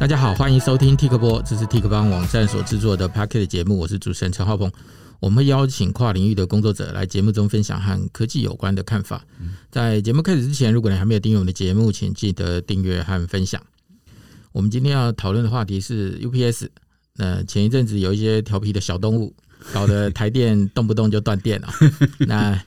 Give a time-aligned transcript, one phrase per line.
[0.00, 4.72] 大家好，欢迎收听 Tik 播，这是 Tik 帮网站所制作的 Packet 节目，我是主持人陈浩鹏。
[5.20, 9.22] 我们会邀请跨领域的工作者来节目中分享和科技有关的看法。
[9.70, 13.60] 在节目开始之前，如果你还没有订阅我们的节目，请记得订阅和分享。
[14.52, 16.68] 我们今天要讨论的话题是 UPS。
[17.16, 19.34] 那前一阵子有一些调皮的小动物，
[19.74, 21.68] 搞得台电动不动就断电了。
[22.26, 22.58] 那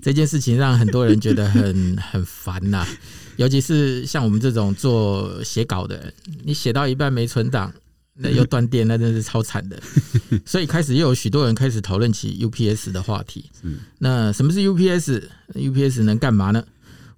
[0.00, 2.86] 这件事情让很多人觉得很很烦呐。
[3.36, 7.72] 尤其是像我们这种做写稿的人，你写到一半没存档，
[8.14, 9.80] 那又断电，那真是超惨的。
[10.44, 13.50] 所以开始又有许多人开始讨论起 UPS 的话题。
[13.98, 16.64] 那什么是 UPS？UPS 能干嘛呢？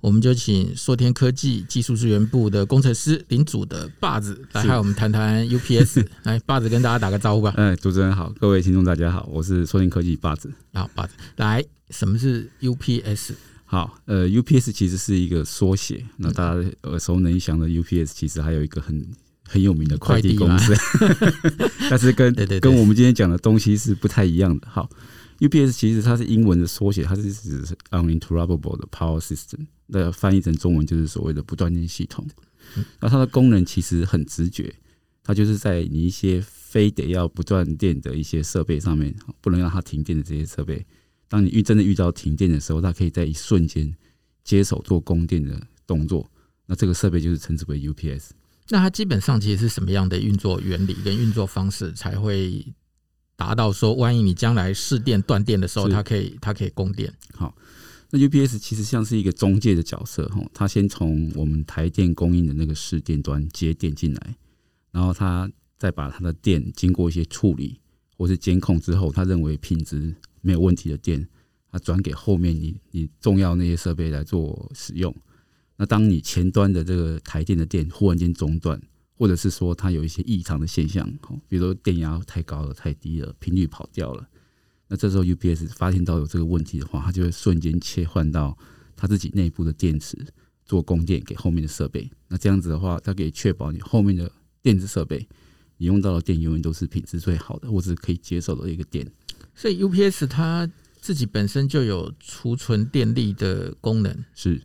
[0.00, 6.06] 我们就请硕天科技技术支援部的工程师领组的霸子来和我们谈谈 UPS。
[6.23, 7.52] 来， 霸子跟大家打个招呼吧。
[7.56, 10.52] 哎，主持人好，各位听众大家好，我是硕天科技霸子。
[10.73, 13.32] 好，霸子，来，什么是 UPS？
[13.70, 16.02] 好，呃，UPS 其实是一个缩写。
[16.16, 19.06] 那大家耳熟能详的 UPS，其实还有一个很
[19.46, 20.74] 很有名的快递公司，
[21.90, 24.66] 但是跟跟我们今天讲的东西是不太一样的。
[24.70, 24.88] 好
[25.40, 32.26] ，UPS 其实它是英文的缩写，它是指 Uninterruptible 的 Power System，那翻译成中文就是所谓的不断电系统。
[33.00, 34.74] 那它的功能其实很直觉，
[35.23, 40.87] 它就是在你一些非得要不断电的一些设备上面，不能让它停电的这些设备。
[41.29, 43.95] 当你遇真的遇到停电的时候，它可以在一瞬间
[44.43, 46.26] 接手做供电的动作。
[46.66, 48.30] 那这个设备就是称之为 UPS。
[48.71, 52.66] 那它基本上其实是什么样的运作原理跟运作方式，才会
[53.37, 57.12] 达到说，万一你将来市电断电的时候，它可以它可以供电？
[57.34, 57.54] 好，
[58.10, 64.37] 那 UPS 其实像是一个中介的角色哈，它先从我们台电供应的那个市电端接电进来，
[64.93, 67.81] 然后它再把它的电经过一些处理
[68.16, 70.15] 或是监控之后，它认为品质。
[70.41, 71.26] 没有问题的电，
[71.70, 75.14] 它转给后面你你重要那些设备来做使用。
[75.76, 78.81] 那当你前端的这个台电的电忽然间中断，
[79.14, 81.09] 或者是说它有一些异常的现象，
[81.48, 84.28] 比如说电压太高了、太低了、频率跑掉了，
[84.88, 88.56] 那这时候 UPS 发现到有这个问题的话，它就会瞬间切换到
[88.97, 90.16] 它自己内部的电池
[90.65, 92.10] 做供电给后面的设备。
[92.27, 95.28] 那这样子的话，它可以确保你后面的电子设备
[95.77, 99.06] 你用到的电永远都是品质最好的，或者是可以接受的一个电。
[99.61, 100.71] 所以 UPS 它
[101.01, 104.61] 自己本身就有储存电力的功能，是，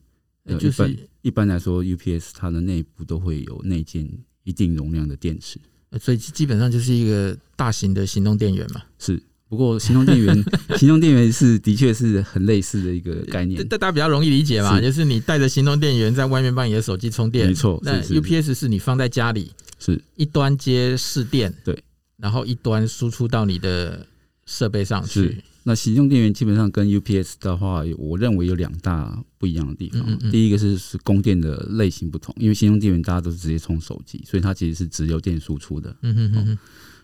[0.59, 4.07] 就是一般，一般来说，UPS 它的内部都会有内建
[4.43, 5.57] 一定容量的电池，
[5.99, 8.83] 所以基本上就是一个大型的行动电源嘛。
[8.99, 10.43] 是，不过行动电源，
[10.77, 17.79] 行动电源是的确是很类似的一个概念，大家比较容易理解嘛，是就是你带着行动电源在外面帮你的手机充电，没错。
[17.83, 21.83] 那 UPS 是你放在家里，是一端接市电，对，
[22.17, 24.05] 然后一端输出到你的。
[24.45, 30.03] 设备上去，那行动电源基本上跟 UPS 的话，我认为有两大不一样的地方。
[30.05, 35.95] 嗯嗯，第一个是是供电的类型不同，因为行动电源大家都是直接充手机，所以它其实是直流电输出的。
[36.01, 36.57] 嗯哼哼哼。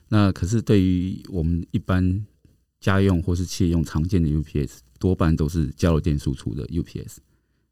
[0.10, 2.26] 那可是对于我们一般
[2.82, 7.18] 家用或是企业用常见的 UPS，多半都是交流电输出的 UPS，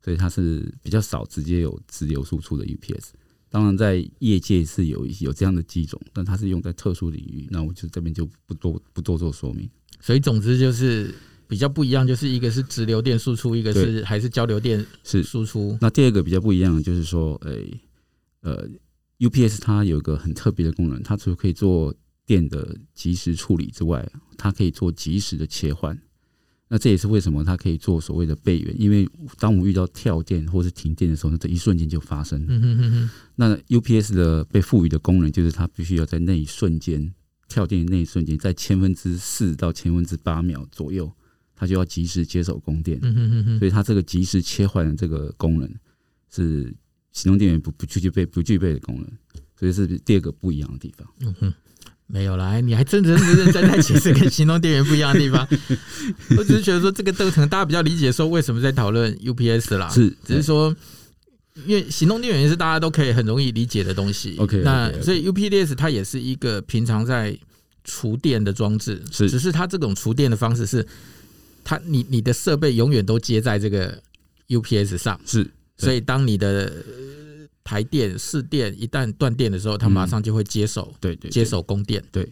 [0.02, 3.10] 所以它是比较少直接有直流输出的 UPS。
[3.50, 9.70] 当然，在业界是有有这样的机种，但它是用在特殊领域，那我就这边就不多不多做说明。
[10.02, 11.14] 所以，总之就是
[11.48, 15.78] 比较不一样，就是一个是直流电输出，一个是还是交流电是输出。
[15.80, 17.82] 那第二个比较不一样的就是说，诶、欸，
[18.42, 18.70] 呃
[19.20, 24.08] ，UPS 它有一个很特别的功能，它除了可以做电的及时处理之外，
[24.38, 25.98] 它可以做及时的切换。
[26.70, 29.08] 那这也是为什么它可以做所谓的备援，因为
[29.40, 32.46] 当我们遇到跳电或是停电的时候，那这一瞬间就发生。
[32.48, 33.10] 嗯哼哼哼。
[33.36, 37.14] 那 UPS 的被赋予的功能就是它必须要在那一瞬间
[37.48, 41.10] 跳电的那一瞬间，在千分之四到千分之八秒左右，
[41.56, 43.00] 它就要及时接手供电。
[43.02, 43.60] 嗯哼哼哼。
[43.60, 45.74] 所以它这个及时切换的这个功能
[46.30, 46.64] 是
[47.14, 49.10] 行动电源不不具备不具备的功能，
[49.58, 51.08] 所以是第二个不一样的地方。
[51.22, 51.54] 嗯哼。
[52.10, 55.46] 没有啦，你还真真认真在解释跟行动电源不一样的地方。
[56.38, 59.90] 我只是觉得说，这个都可能大家比较理解，说为什么在讨论 UPS 啦。
[59.90, 60.74] 是，只是说，
[61.66, 64.36] 因为行动电源是大家都可以很容易理解的东西。
[64.38, 67.38] OK，那所以 UPS 它也是一个平常在
[67.84, 70.88] 储电的装置，是，只是它这种储电的方式是，
[71.66, 74.02] 它你你的设备永远都接在这个
[74.48, 75.46] UPS 上，是，
[75.78, 76.72] 所以当你的。
[77.68, 82.02] 台电、市电一旦断电的时候，它马上就会接手，对对，接手供电。
[82.14, 82.30] 对，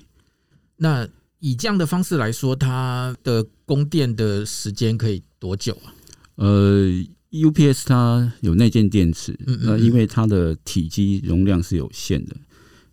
[0.78, 1.06] 那
[1.40, 5.92] 以这样的方式来说，它的供电的时间可以多久啊？
[6.36, 6.90] 呃
[7.32, 12.34] ，UPS 它有内建电池，那因为它的体积容量是有限的，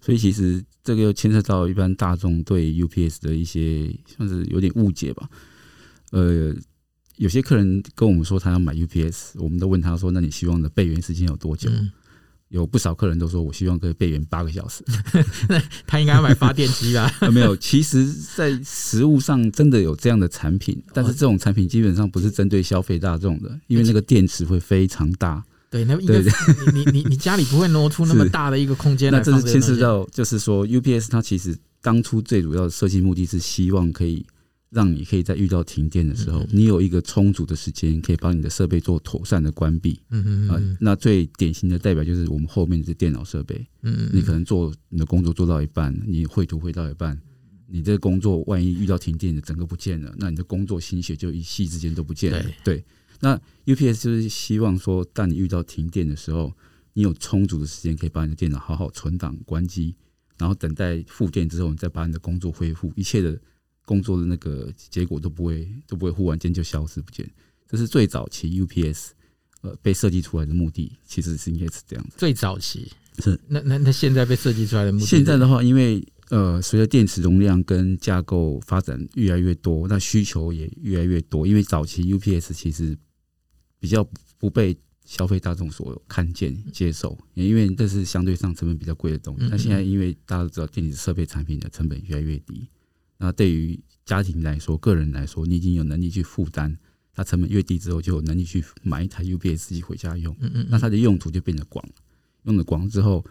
[0.00, 5.30] 所以其实这个又牵涉到一般大众对 UPS 的一些算是有点误解吧。
[6.10, 6.52] 呃，
[7.18, 11.70] 有些客人跟我们说他要买 UPS，我们都问他说：“那你希望的备援时间有多久？”
[12.52, 14.84] 有不少客人都说，我希望可以备源八个小时。
[15.86, 17.10] 他应该要买发电机吧？
[17.32, 18.06] 没有，其实，
[18.36, 25.42] 在实物上真的有这样的产品，但是这种产品基本上不是针对消费大众的，因为那个电池会非常大。
[25.70, 26.20] 对，那应该
[26.74, 29.18] 你你你家里不会挪出那么大的一个空间来。
[29.18, 34.26] 那这是牵涉到，就是说，UPS 它其实当初最主要的设计目的是希望可以。
[34.72, 40.00] 让你可以在遇到停电的时候，你有一个充足的时间，可以把你的设备做妥善的关闭。
[40.08, 43.54] 嗯嗯啊，那最典型的代表就是我们后面的电脑设备。
[43.82, 47.20] 嗯嗯，你可能做你的工作做到一半，你绘图绘到一半，
[47.68, 52.42] 你这个工作万一遇到停电，整个不见了，那你的工作心血就一夕之间都不见了。
[52.64, 52.82] 对，
[53.20, 56.50] 那 UPS 就是希望说，当你遇到停电的时候，
[56.94, 59.94] 你有充足的时间可以把你的电脑好好存档、关机，
[60.38, 63.38] 然后等待复电之后，你再把你的工作恢复，一切的。
[63.92, 67.30] 工作的那个结果都不会都不会忽然间就消失不见，
[67.68, 69.10] 这是最早期 UPS
[69.60, 72.14] 呃被设计出来的目的，其实是应该是这样子。
[72.16, 81.46] 最早期是那那那现在被设计出来的目的，现在的话，因为呃随着电池容量跟架构发展越来越多，那需求也越来越多。
[81.46, 82.96] 因为早期 UPS 其实
[83.78, 84.74] 比较不被
[85.04, 89.46] 消费大众所看见接受，也因为这是相对上成本比较贵的东西。
[89.50, 92.66] 那现在因为大家都知道电子设备产品的成本越来越低。
[93.22, 96.76] 那对于家庭来说，个人来说，你已经有能力去负担，
[97.14, 100.36] 它成本越低之后，就有能力去买一台 UPS 机回家用。
[100.40, 100.66] 嗯嗯。
[100.68, 101.88] 那它的用途就变得广，
[102.42, 103.24] 用的广之后，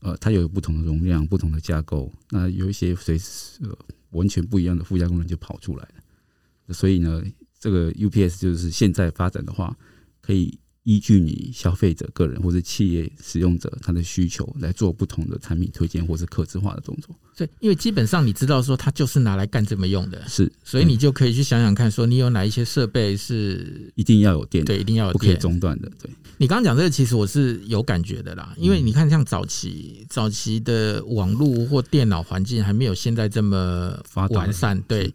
[0.00, 3.78] 呃，它有不同的容量、不同的架构，那有一些随时呃
[4.12, 6.72] 完全不一样的附加功能就跑出来了。
[6.72, 7.22] 所以呢，
[7.60, 9.76] 这个 UPS 就是现在发展的话，
[10.22, 10.58] 可以。
[10.84, 17.14] 依据你消费者个人或者企业使用者他的需求来做不同的产品推荐或是客制化的动作。
[17.34, 25.90] 所以，因为基本上你知道说它就是拿来干这么用的，是，所以你就可以去想想看，说你有哪一些设备是一定要有电，对，一定要有电，不可以中断的。
[26.00, 33.98] 对，你刚刚讲这个，其实我是有感觉的啦，因为你看，像早期早期的网络或电脑环境还没有现在这么
[34.30, 34.80] 完善。
[34.82, 35.12] 对，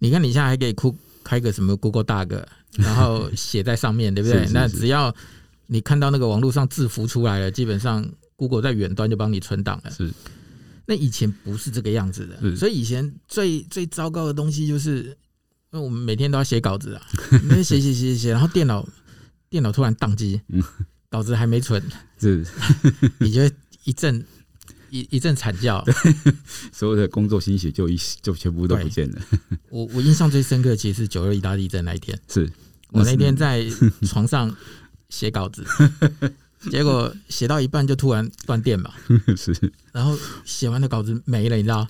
[0.00, 2.42] 你看你现在还可以开开个什么 Google Doc。
[2.78, 4.38] 然后写在上面，对不对？
[4.38, 5.14] 是是是，那只要
[5.66, 9.90] 你看到那个网络上字符出来了，基本上 Google 在远端就帮你存档了。
[9.90, 10.12] 是，
[10.86, 15.04] 那以前不是这个样子的，所以以前最最糟糕的东西就是，
[15.72, 17.02] 因为我们每天都要写稿子啊，
[17.48, 18.86] 那写写写写，然后电脑
[19.48, 20.40] 电脑突然宕机，
[21.08, 21.82] 稿子还没存，
[22.18, 22.46] 是，
[23.18, 23.42] 你就
[23.84, 24.24] 一阵。
[24.90, 25.84] 一一阵惨叫，
[26.72, 29.20] 所有的工作心血就一就全部都不见了。
[29.70, 32.18] 我我印象最深刻，其实是九二一大地震那一天。
[32.28, 32.50] 是
[32.90, 33.64] 我那天在
[34.02, 34.54] 床上
[35.08, 35.64] 写稿子，
[36.70, 38.92] 结果写到一半就突然断电嘛。
[39.36, 39.54] 是，
[39.92, 41.86] 然后写完的稿子没了，你知道？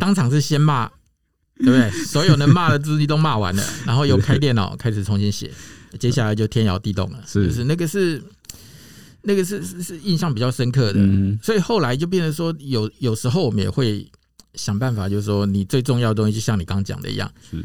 [0.00, 0.88] 当场是先骂，
[1.58, 1.90] 对不对？
[2.06, 5.50] 所有能骂的字都骂完了，然后又开电脑开始重新写，
[5.98, 7.22] 接下来就天摇地动了。
[7.26, 8.22] 是，就是那个是。
[9.22, 14.10] 那个是是是印象比较深刻的，嗯、所以后来就变成说有有时候我们也会
[14.54, 17.64] 想办法，就是说你最重要的东西，就像你刚刚讲的一样，是。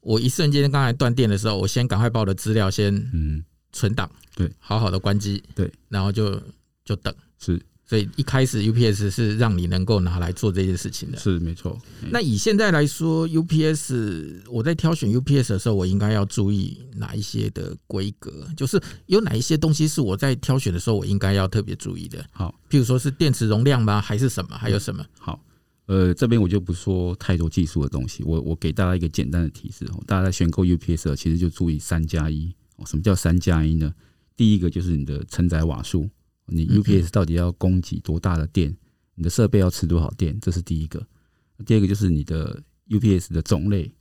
[0.00, 3.44] 我一瞬间刚才断电的时候，我先赶快把我的资料先嗯。
[3.72, 6.42] 存档，对，好好的关机，对，然后就
[6.84, 7.14] 就等。
[7.38, 7.56] 是。
[7.90, 11.76] 所以一开始 UPS 是让你能够拿来做这件事情的，是没错。
[12.12, 18.46] 那以现在来说，UPS 我在挑选 UPS 的时候，我应该要注意哪一些的规格？
[18.56, 22.24] 就是有哪一些东西是我在挑选的时候，我应该要特别注意的。
[22.30, 24.00] 好，譬如说是电池容量吗？
[24.00, 24.56] 还是什么？
[24.56, 25.04] 还有什么？
[25.18, 25.44] 好，
[25.86, 32.54] 呃，这边我就不说太多技术的东西，我我给大家一个简单的提示哦，大家在选购 UPS 其实就注意三加一。
[32.76, 33.92] 哦什么叫三加一呢？
[34.36, 36.08] 第一个就是你的承载瓦数。
[36.50, 38.76] 你 UPS 到底要供给多大的电？
[39.14, 40.38] 你的设备要吃多少电？
[40.40, 41.06] 这是第一个。
[41.64, 43.92] 第二个就是你的 UPS 的种类，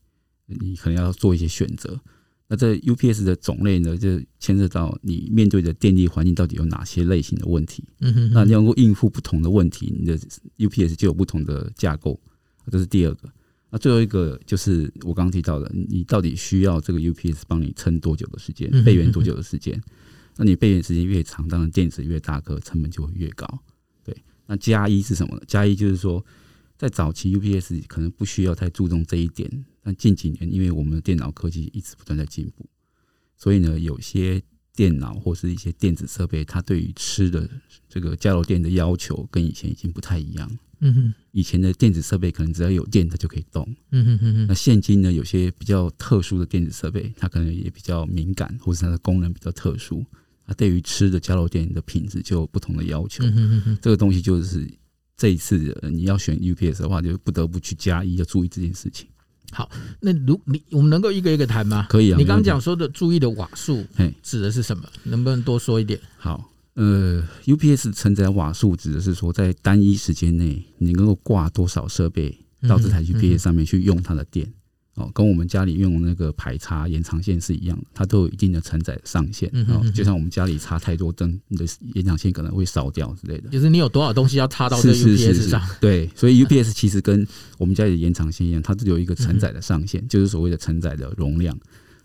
[0.46, 2.00] 你可能要做一些选择。
[2.48, 7.84] 那这 UPS 的种类呢，就牵涉到你面对的电力环境到底有哪些类型的问题。
[8.00, 8.32] 嗯哼。
[8.34, 10.18] 那你要能够应付不同的问题，你的
[10.58, 12.20] UPS 就有不同的架构。
[12.72, 13.30] 这是第二个。
[13.70, 19.80] 那最后一个就是我刚刚提到的，你到底需要这个 UPS 帮你撑多久的时间，备援多久的时间？
[20.42, 23.46] 那你备援时间越长，当然电池越大颗，成本就会越高。
[24.06, 24.16] 对，
[24.48, 25.42] 那加一是什么呢？
[25.46, 26.26] 加一就是说，
[26.78, 32.66] 在早期 UPS 可能不需要太注重这一点，但近几年因为我们的电脑科技一直不断在进步，
[33.36, 34.42] 所以呢，有些
[34.74, 37.50] 电脑或是一些电子设备，它对于吃的
[37.90, 40.50] 这个加油电的要求跟以前已经不太一样。
[40.80, 43.68] 嗯哼，以前的电子设备可能只要有电它就可以动。
[43.92, 44.48] 嗯哼哼哼。
[44.48, 50.06] 那现今呢，有些比较特殊的电子设备，它可能也比较敏感，或是它的功能比较特殊。
[50.50, 53.24] 它对于吃的加油电的品质就有不同的要求，
[53.80, 54.68] 这个东西就是
[55.16, 59.08] 这一次你要选 UPS 的话，就不得不去加一，要注意这件事情。
[59.52, 59.70] 好，
[60.02, 61.86] 那如你我们能够一个一个谈吗？
[61.88, 62.18] 可以啊。
[62.18, 63.86] 你刚刚讲说的注意的瓦数，
[64.24, 64.90] 指的是什么？
[65.04, 66.00] 能不能多说一点？
[66.18, 72.36] 好，呃，UPS 承载瓦数指的是说，在单一时间内你能够挂多少设备
[72.68, 74.48] 到这台 UPS 上面去用它的电。
[74.48, 74.54] 嗯嗯
[74.96, 79.50] 哦，跟我们家里用那个排插延长线是一样的，它都有一定的承载上限。
[79.54, 83.50] 嗯哼嗯哼，就像我们家里插太多灯，你的延长线可能会烧掉之类的。
[83.50, 85.06] 就是你有多少东西要插到这 UPS 上？
[85.06, 87.26] 是是是是对，所以 UPS 其实跟
[87.58, 91.58] 我们家里的延长线一样，它是有一个承载的上限，嗯、就是所谓的承载的容量。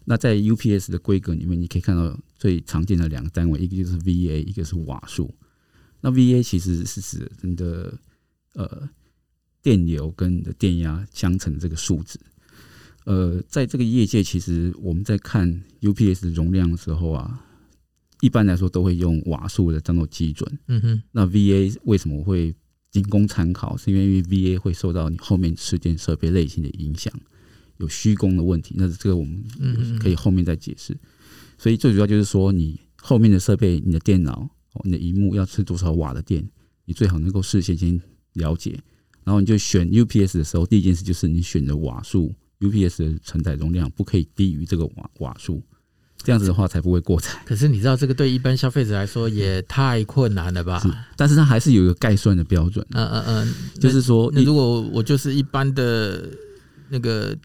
[0.05, 5.35] 那在 UPS 的规格里面，你可以看到最常见的两个单位，一个就是 VA，一个是瓦数。
[6.01, 7.93] 那 VA 其实是指你的
[8.53, 8.89] 呃
[9.63, 12.21] 电流跟你的电压相乘的这个数值。
[13.05, 17.45] 呃，在这个业界，其实我们在看 UPS 的容量的时候啊，
[18.21, 20.59] 一般来说都会用瓦数的当做基准。
[20.69, 21.03] 嗯哼。
[21.13, 22.55] 那 VA 为什么会
[22.91, 23.77] 仅供参考？
[23.77, 27.13] 是因为 VA 会受到你后面吃电设备类型的影响，
[27.77, 28.75] 有虚功的问题。
[28.79, 29.45] 那这个我们
[29.99, 30.97] 可以后面再解释。
[31.59, 34.49] 所以最主要就是说，你后面的设备，你的电脑、
[34.83, 36.49] 你的荧幕要吃多少瓦的电，
[36.87, 38.01] 你最好能够事先先
[38.33, 38.81] 了解。
[39.25, 42.35] 然后你就选 UPS 的时候，第一件事就是你选的瓦数。
[42.65, 45.63] UPS 的承载容量不可以低于这个瓦瓦数，
[46.23, 47.29] 这样子的话才不会过载。
[47.45, 50.81] 可是你知道这个对一般消费者来说也太困难了吧？
[50.81, 52.85] 是，但是它还是有一个概算的标准。
[52.91, 56.29] 嗯嗯嗯，就是说，那如果我就是一般的
[56.89, 57.37] 那个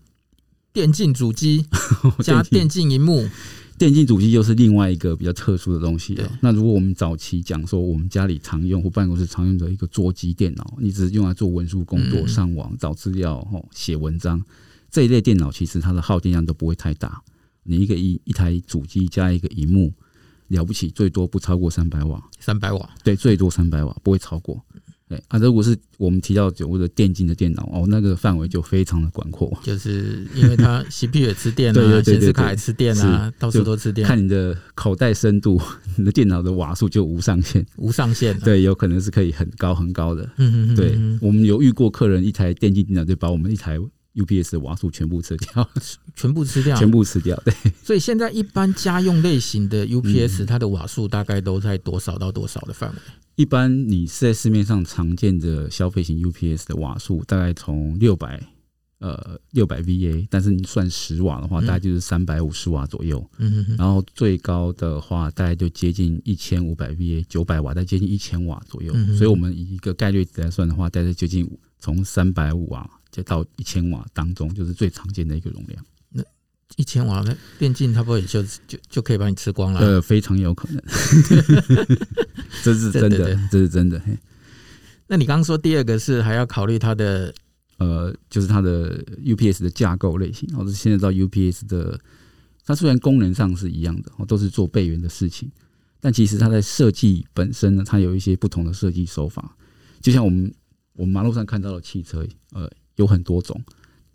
[0.71, 1.65] 电竞主机
[2.23, 3.27] 加电竞荧幕。
[3.77, 6.19] 电竞主机又是另外一个比较特殊的东西。
[6.41, 13.41] 那如果我们早期讲说，我们家里常用或办公室常用的一个桌机电脑，你只是用来做文书工作、上网找资料、
[13.73, 14.43] 写文章
[14.91, 17.21] 这一类电脑，其实它的耗电量都不会太大。
[17.63, 19.93] 你一个一一台主机加一个荧幕，
[20.47, 22.21] 了不起最多不超过三百瓦。
[22.39, 24.63] 三百瓦，对，最多三百瓦，不会超过。
[25.07, 34.07] 对啊，如果是我们提到所谓的电竞的电脑哦，那个范围就非常的广阔，就是因为它 CPU 也吃电啊， 显示卡也吃电啊，到处都吃电。
[34.07, 35.59] 看你的口袋深度，
[35.97, 38.39] 你的电脑的瓦数就无上限，无上限。
[38.41, 40.29] 对，有可能是可以很高很高的。
[40.37, 40.91] 嗯嗯，对，
[41.27, 43.79] 我们有遇过客人一台电竞电脑就把我们一台
[44.15, 45.69] UPS 的瓦数全部吃掉，
[46.15, 47.35] 全部吃掉，全部吃掉。
[47.45, 52.97] 对，所以现在一般家用类型的 UPS，它的瓦数大概都在多少到多少的范围？
[53.35, 58.41] 一般你是在市面上常见的消费型 UPS 的瓦数，大概从六百
[58.99, 63.25] 呃六百 VA，但是你算十瓦的话，大概就是三百五十瓦左右。
[63.37, 63.77] 嗯哼。
[63.77, 68.93] 然后最高的话，大概就接近一千五百 VA，九百瓦，再接近一千瓦左右。
[69.15, 71.49] 所以我们以一个概率来算的话，大概接近
[71.79, 75.85] 从三百五瓦就到一千瓦当中，就是最常见的一个容量。
[76.09, 76.23] 那
[76.75, 79.79] 一千瓦的电竞，它不多也就就就可以把你吃光了。
[79.79, 80.83] 呃，非常有可能，
[82.63, 84.01] 这是真的，这是真的。
[85.07, 87.33] 那你刚刚说第二个是还要考虑它的，
[87.77, 90.47] 呃，就是它的 UPS 的架构类型。
[90.55, 91.99] 或者现在到 UPS 的，
[92.63, 95.51] 它虽然功能上是一样的，都是做备援的事情，
[95.99, 99.57] 但其实它在设计本身呢，它有一些不同的设计手法。
[99.99, 100.53] 就像我们
[100.93, 103.59] 我们马路上看到的汽车，呃，有很多种，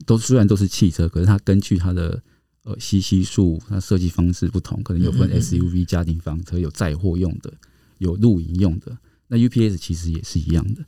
[0.04, 2.22] 都虽然都是汽车，可是它根据它的
[2.64, 7.52] 呃，吸吸数它设计方式不同，可能有分 SUV 家庭房车，有载货用的，
[7.98, 8.96] 有露营用的。
[9.26, 10.84] 那 UPS 其实也是一样的，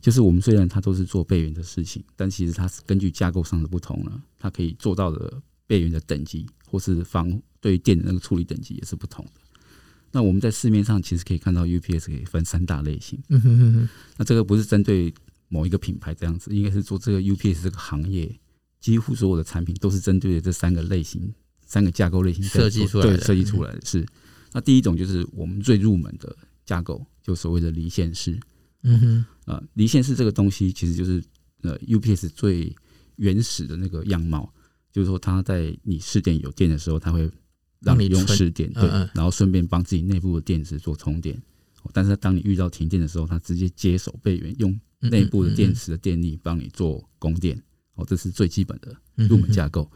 [0.00, 9.32] 就是我们虽然它都是做备援的事情，但其实它是根据架构上的不同呢，它可以做到的备援的等级或是防对于电的那个处理等级也是不同的。
[10.10, 13.22] 那我们在市面上其实可以看到 UPS 可以分三大类型。
[14.16, 15.12] 那这个不是针对
[15.48, 18.38] 某一个品牌这样子，应该是做这个 UPS 这个行业。
[18.80, 21.34] 几乎所有的产品都是针对这三个类型、
[21.66, 23.16] 三个架构类型设计出来的。
[23.16, 24.06] 对，设计出来的是。
[24.52, 28.38] 那第一种就是我们最入门的架构，就所谓的离线式。
[28.84, 31.20] 嗯哼，啊，离线式这个东西其实就是
[31.62, 32.72] 呃 UPS 最
[33.16, 34.50] 原始的那个样貌，
[34.92, 37.28] 就是说它在你试电有电的时候，它会
[37.80, 41.36] 让你用试电，对，然后顺便帮自己内部的电池做充电。
[41.92, 47.60] 但是当你遇到停电的时候，它直接接手备援，用内部的电池的电力帮你做供电。
[47.94, 48.96] 哦，这是最基本的
[49.28, 49.90] 入门架构。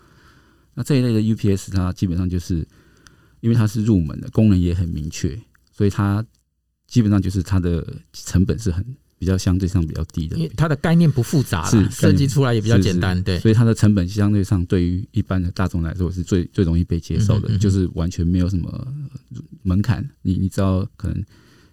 [0.74, 2.66] 那这一类的 UPS，它基本上就是
[3.40, 5.40] 因为它是入门的，功能也很明确，
[5.70, 6.24] 所以它
[6.88, 8.84] 基本上就是它的成本是很
[9.18, 10.36] 比较相对上比较低的。
[10.36, 13.38] 因为它的概念不复杂，是设计出来也比较简单，对。
[13.38, 18.92] 所以它的成本相对上对于一般的大众来说是最最容易被接受的，就是完全没有什么
[19.62, 20.04] 门槛。
[20.22, 21.24] 你你知道，可能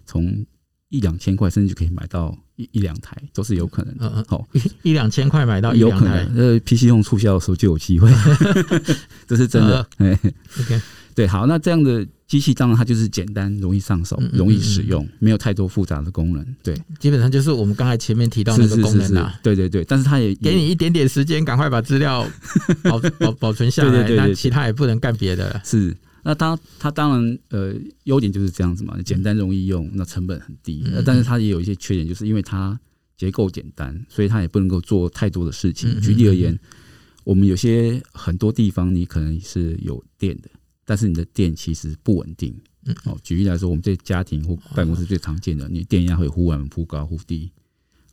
[0.06, 0.46] 从
[0.90, 2.36] 一两千块甚至就可以买到。
[2.56, 4.46] 一一两台都是有可能的，好，
[4.82, 8.12] 一两千块买到一两台，呃，PC 用促销的时候就有机会，
[9.26, 9.86] 这是真的。
[9.96, 10.10] 哎
[10.60, 10.78] ，OK，
[11.14, 16.46] 对，好，那这样的机器当然它就是简单、容易上手、容易使用，没有太多复杂的功能。
[16.62, 19.34] 对，基本上就是我们刚才前面提到那个功能啊。
[19.42, 22.28] 对对对，但是它也给你一点点时间，赶快把资料
[22.82, 25.62] 保 保保存下来，那其他也不能干别的了。
[25.64, 27.74] 是，那它它当然呃
[28.04, 30.82] 优点就是这样子嘛，简单容易用，那成本很低。
[30.84, 32.78] 那、嗯、但是它也有一些缺点，就是因为它
[33.16, 36.00] 结构简单，所以它也不能够做太多的事情。
[36.00, 36.58] 举例而言，
[37.24, 40.48] 我们有些很多地方你可能是有电的，
[40.84, 42.54] 但是你的电其实不稳定。
[43.04, 47.50] 哦，举例来说，我们在家庭或办公室最常见的，你电压会忽晚忽高忽低。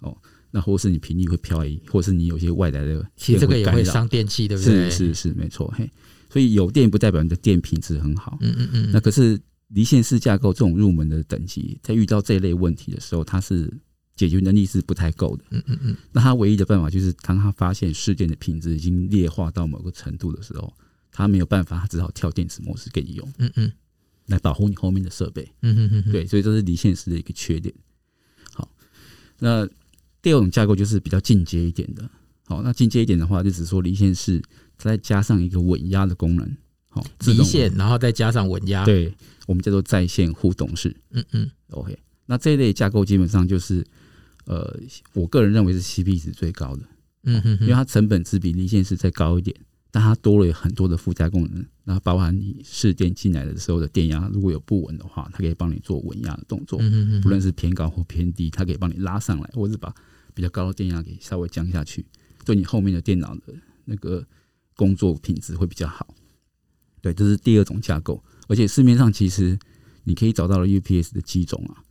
[0.02, 0.16] 哦，
[0.52, 4.90] 那或是你频率会漂移，或是你有些外来的，其实这个也会伤电器，对不对？
[4.90, 5.74] 是是是，没错。
[5.76, 5.90] 嘿。
[6.30, 8.38] 所以有电不代表你的电品质很好。
[8.42, 8.90] 嗯嗯嗯。
[8.92, 13.72] 那可是离线式架构这种入门的等级，在遇到这一类问题的时候，它是
[14.16, 15.44] 解决能力是不太够的。
[15.52, 15.96] 嗯嗯嗯。
[16.12, 20.74] 那它唯一的办法就是，当他发现事件的品质已经劣化到某个程度的时候，
[21.12, 23.34] 他没有办法，他只好跳电池模式给你用。
[23.38, 23.72] 嗯嗯。
[24.28, 25.50] 来保护你后面的设备。
[25.62, 26.12] 嗯嗯嗯。
[26.12, 27.74] 对，所以这是离线式的一个缺点。
[28.54, 28.70] 好，
[29.40, 29.68] 那
[30.22, 32.10] 第二种架构就是比较进阶一点的。
[32.46, 34.42] 好，那进阶一点的话，就只说离线式。
[34.78, 36.58] 再加上一个稳压的功能，
[36.90, 39.14] 好，离线，然后再加上稳压，对，
[39.48, 40.96] 我们叫做在线互动式。
[41.12, 43.86] 嗯嗯，OK，那这一类架构基本上就是，
[44.46, 44.80] 呃，
[45.14, 46.84] 我个人认为是 CP 值最高的。
[47.24, 49.56] 嗯哼，因为它成本只比离线式再高一点，
[49.92, 56.80] 但它多了很多的附加功能，然后包含你试电进来的时候的电压如果有不稳的话，它可以帮你做稳压的动作。
[56.82, 59.94] 嗯哼，不论是偏高或偏低，它可以帮你拉上来，或者是把
[60.34, 62.06] 比较高的电压给稍微降下去，
[62.46, 63.54] 对你后面的电脑的
[63.86, 64.26] 那个。
[64.78, 66.08] 工作品质会比较好，
[67.02, 68.24] 对，这是第二种架构。
[68.48, 69.60] 而且市面上其实
[70.06, 71.84] 你可以找到的 UPS 的机种啊，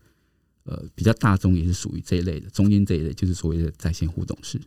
[0.64, 4.58] 呃，比较大众也是属于这一类的，中间这一类就是所谓的在线互动式，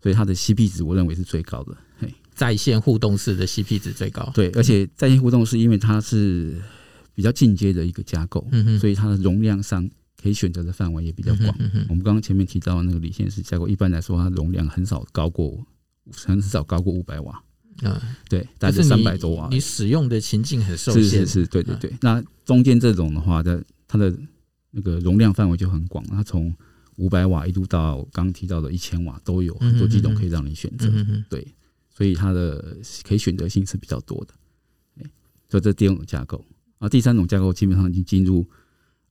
[0.00, 1.76] 所以它的 CP 值我认为是最高的。
[1.98, 6.62] 嘿，在线互动式的 CP 值最高，对，而且在线互动式因为它是
[7.12, 8.48] 比较进阶的一个架构，
[8.80, 9.86] 所以它的容量上
[10.16, 11.48] 可以选择的范围也比较广。
[11.88, 15.66] 我们刚刚前面提到的那个离线式架构，一般来说它容量很少高过，
[16.12, 17.42] 很少高过五百瓦。
[17.82, 19.48] 嗯，对，大概是三百多瓦。
[19.50, 21.92] 你使用的情境很受限，是是是，对对对。
[22.00, 24.12] 那中间这种的话，的它的
[24.70, 26.54] 那个容量范围就很广，它从
[26.96, 30.90] 五百瓦一度到刚刚提到的一千瓦都有很多机种可以让你选择。
[31.28, 31.46] 对，
[31.90, 34.34] 所以它的可以选择性是比较多的。
[35.48, 36.44] 所以这第二种架构
[36.78, 38.46] 啊，第三种架构基本上已经进入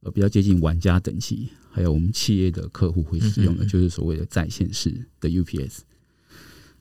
[0.02, 5.80] 呃比较接近玩家等级，还有我们企业的客户会使用的，就是所谓的在线式的 UPS。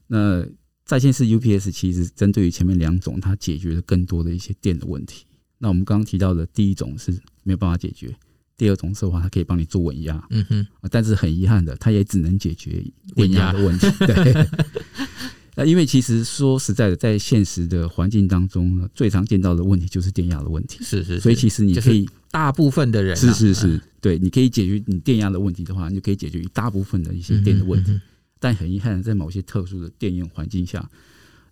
[0.08, 0.46] 那
[0.86, 5.26] 在线式 UPS 其实针对于前面两种，它解决了更多的一些电的问题。
[5.58, 7.10] 那我们刚刚提到的第一种是
[7.42, 8.14] 没有办法解决，
[8.56, 10.24] 第二种的话，它可以帮你做稳压。
[10.30, 12.84] 嗯哼，但是很遗憾的，它也只能解决
[13.16, 13.86] 电压的问题。
[13.98, 14.46] 对，
[15.56, 20.84] 那因为其实说实在的，在现实的环境当中呢，最常见到的问题就是电压的问题。
[20.84, 27.98] 是是，所以其实你可以大部分的人是是是，对，你可以解决你电压的问题的话，你就可以解决一大部分的一些电的问题。
[28.46, 30.88] 但很遗憾，在某些特殊的电用环境下，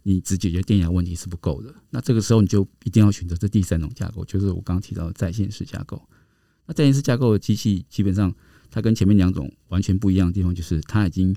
[0.04, 1.74] 你只解决电压问题是不够的。
[1.90, 6.00] 那这个时候，你就一定要选择这第三种架构，就是我刚刚提到的在线式架构。
[6.66, 8.33] 那在线式架构的机器，基本上
[8.70, 11.35] 它跟前面两种完全不一样的地方，就是它已经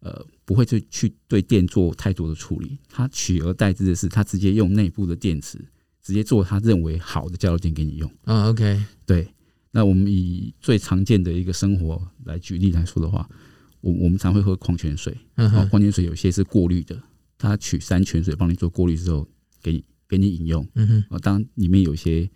[0.00, 5.58] 呃不会去去对电做太多的处理，它取而代之的是，它直接用内部的电池，
[6.02, 8.12] 直接做它认为好的交流电给你用。
[8.24, 9.26] 嗯，OK，对。
[9.70, 13.26] 那我们以最常见的一个生活来举例来说的话。
[13.80, 17.00] 我我们常会喝矿泉水，然后矿泉水有些是过滤的，
[17.38, 19.26] 它取山泉水帮你做过滤之后，
[19.62, 20.66] 给你给你饮用。
[20.74, 22.28] 嗯哼，啊，当然里面有一些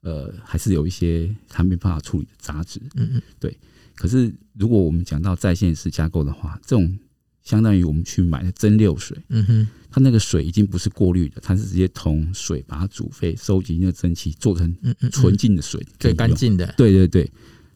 [0.00, 2.80] 呃，还是有一些它没办法处理的杂质。
[2.96, 3.56] 嗯嗯，对。
[3.94, 6.98] 可是如果我们讲到在线式架构的话，这种
[7.42, 9.16] 相当于我们去买的蒸馏水。
[9.28, 14.76] 嗯哼，它那个水已经不是过滤的，它是直接同水把它煮沸，收集那个蒸汽，做成
[15.12, 16.74] 纯净的水，最干净的。
[16.76, 17.30] 对对对，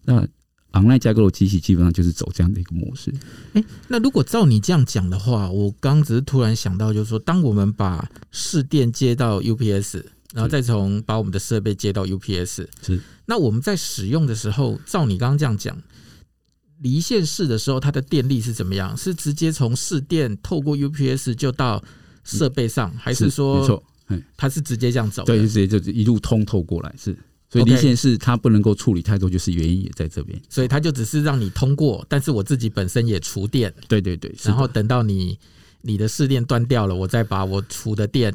[0.05, 0.27] 那。
[0.73, 3.13] Online 架构的机器基本上就是走这样的一个模式。
[3.53, 15.77] 哎，那如果照你这样讲的话，我刚只是突然想到，就是说，当我们把市电接到 UPS，然后再从把我们的设备接到 UPS，是那我们在使用的时候，照你刚刚这样讲，
[16.81, 18.97] 离线式的时候，它的电力是怎么样？
[18.97, 21.83] 是直接从市电透过 UPS 就到
[22.25, 23.85] 设备上，还是说没错，
[24.37, 25.23] 它是直接这样走？
[25.25, 27.17] 对，就直接就一路通透过来是。
[27.53, 30.41] 所以离线式它不能够处理太多，就是原因也在这边。
[30.49, 33.73] 所以它就只是让你通过，但是我自己本身也除电。
[33.87, 34.35] 对对对。
[34.43, 35.39] 然后等到你
[35.83, 38.33] 你的试电断掉了，我再把我除的电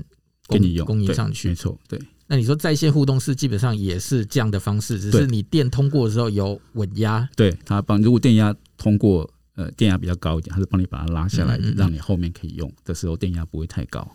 [0.47, 1.47] 给你用，供应上去。
[1.49, 1.99] 没错，对。
[2.27, 7.27] 那你说在线互动式基本上也是这样的方式，只是你电通过的时候有稳压。
[7.35, 14.07] 对，它帮如果电压通过，呃，电压比较高一点，它是帮你把它拉下来，让你后面可以用的时候电压不会太高。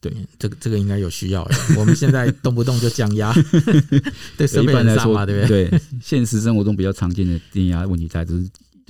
[0.00, 1.54] 对，这个这个应该有需要的。
[1.76, 3.34] 我们现在 动不动就降压，
[4.38, 5.68] 对设备很差嘛，对不对？
[5.68, 8.48] 对，现实生活中比较常见的电压问题，在就是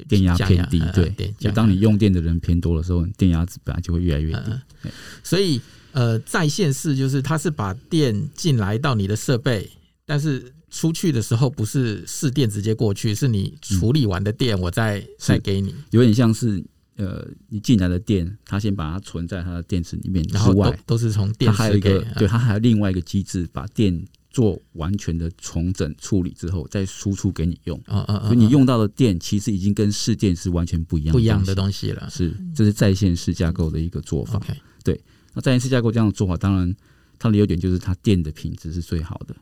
[0.09, 4.51] 电压偏低，压对，就当你用电的人偏多的时候，电压值本来就会越来越低。
[4.85, 4.91] 嗯、
[5.25, 5.61] 所以，
[5.93, 9.69] 呃，在线式就是它是把电进来到你的设备，
[10.07, 16.63] 但是出去的时候不是市电直接过去，是你处理完的电，我再、嗯、再给你，有点像是
[16.97, 24.05] 呃，你进来的电，它先把它存在它的电池里面之外，然后都，都是从电池，它还有一个，对，它还有另外一个机制把电。
[24.33, 27.77] 做完全的重整处理之后，再输出给你用。
[27.89, 32.09] 嗯嗯，所以你用到的电其实已经跟市电是完全不一样、不一样的东西了。
[32.09, 34.39] 是，这是在线式架构的一个做法。
[34.39, 34.55] Okay.
[34.85, 35.01] 对，
[35.35, 36.73] 那在线式架构这样的做法，当然
[37.19, 39.35] 它的优点就是它电的品质是最好的，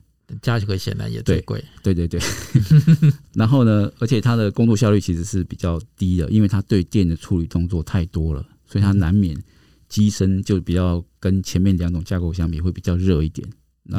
[0.42, 1.62] 价格显然也最贵。
[1.82, 2.20] 对对对。
[3.34, 9.36] 然后呢，而且它的工作效率其实是比较低的，因为它对电的处理动作太多了，所以它难免
[9.88, 13.48] 机身就比较跟前面两种架构相比会比较热一点。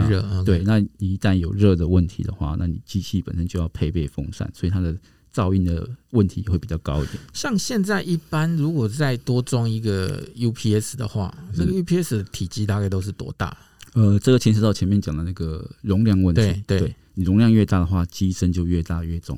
[0.07, 4.95] 热、okay、对，那一旦有热的问题的话，那你机器本身就要配备风扇，所以它的
[5.33, 7.17] 噪音的问题也会比较高一点。
[7.33, 13.57] 像现在一般如果再多装一个 UPS 的话，那个 UPS 的体积大概都是多大？
[13.99, 16.41] 呃，这个牵涉到前面讲的那个容量问题。
[16.41, 19.37] 对，对，对，你容量越大的话，机身就越大越重。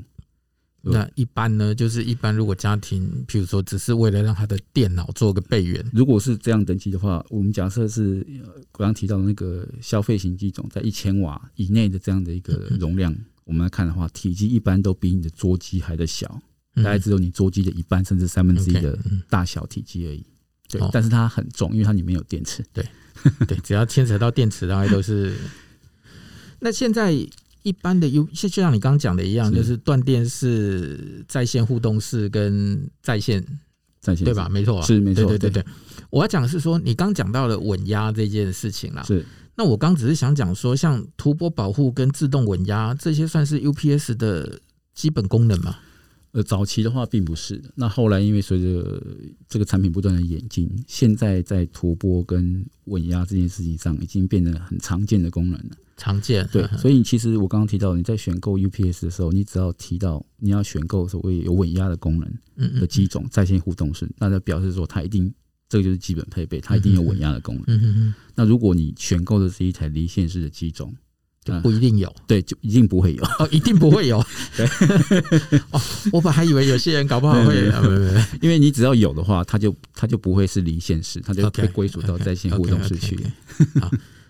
[0.84, 8.26] 那一般呢，就是一般如果家庭，譬如说只是为了让他的电脑做个备援，如果是这样等级的话，我们假设是
[8.72, 16.42] 刚刚提到的那个消费型机种，在一千瓦以内的这样的一个容量，我们来看的话，体积一般都比你的桌机还的小，
[16.76, 18.98] 大概只有你桌机的一半甚至三分之一的
[19.30, 20.26] 大小体积而已。
[20.72, 22.64] 对，但是它很重，因为它里面有电池。
[22.72, 22.86] 对，
[23.48, 25.36] 对，只要牵扯到电池，大概都是。
[26.60, 27.16] 那现在。
[27.64, 33.46] 一般的 U 就像你刚刚讲的一样，就是断电式、在线互动式跟在线
[34.00, 34.50] 在线，对吧？
[34.50, 35.26] 没错、啊，是没错。
[35.26, 35.72] 对对对对，
[36.10, 39.04] 我要讲的是说，你刚讲到了稳压这件事情啦。
[39.04, 39.24] 是，
[39.56, 44.60] 那我刚只是想讲说，像图波保护跟自动稳压这些，算是 UPS 的
[44.96, 45.76] 基本功能吗？
[46.34, 49.04] 呃，早期的话并不是，那后来因为随着
[49.50, 55.76] 这个产品不断的演进，现在在图波跟稳压这件事情上，已经变得很常见的功能了。
[55.98, 65.32] 常见对，所以其实我刚刚提到，你在选购 UPS 的时候，你只要提到你要选购所谓有稳压的功能的机种，在线互动式，那就表示说它一定
[65.70, 67.64] 这个就是基本配备，它一定有稳压的功能。
[67.68, 70.96] 嗯嗯，那如果你选购的是一台离线式的机种，
[71.44, 74.24] 就不一定有，对，就一定不会有哦，一定不会有。
[74.56, 74.66] 对，
[75.72, 77.56] 哦，我本来还以为有些人搞不好会，
[78.42, 83.20] 因为你只要有的话，他就他就不会是离线式，它就会归属到在线互动式去。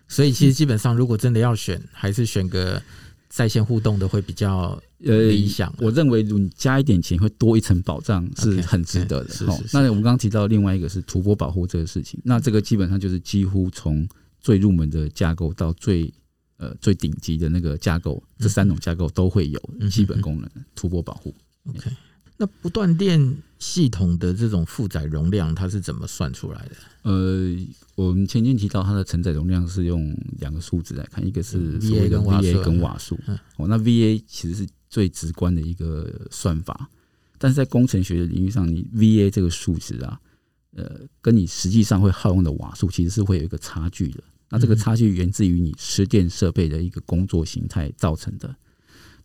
[0.07, 2.81] 所以其实基本上，如果真的要选，还是选个
[3.29, 5.75] 在线互动的会比较呃理想，啊。
[5.79, 9.33] 我认为，你加一点钱会多一层保障，是很值得的。
[9.33, 9.45] 是。
[9.73, 14.07] 那我们刚刚提到另外一个是图波保护这个事情，那这个基本上就是几乎从
[14.39, 16.13] 最入门的架构到最
[16.61, 21.35] 呃最顶级的那个架构，这三种架构都会有基本功能，突破保护。
[21.65, 21.89] OK。
[22.37, 26.75] 那不断电系统的这种负载容量，它是怎么算出来的？
[27.03, 27.55] 呃，
[27.93, 33.15] 我们前面提到它的承载容量是用两个数字来看，一个是所谓的 VA 跟瓦数。
[33.57, 36.89] 哦，那 VA 其实是最直观的一个算法，
[37.37, 40.19] 但是在工程学的领域上，你 VA 这个数值啊，
[40.75, 44.23] 呃，跟你实际上会耗用的瓦数其实是会有一个差距的。
[44.51, 48.55] 那这个差距源自于你吃电设备的一个工作形态造成的。